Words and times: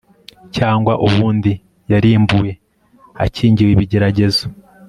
Cyangwa 0.55 0.93
ubundi 1.05 1.51
yarimbuwe 1.91 2.51
akingiwe 3.25 3.71
ibigeragezo 3.73 4.43